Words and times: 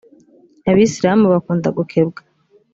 abisiramu 0.69 1.25
bakunda 1.33 1.67
gukebwa. 1.77 2.21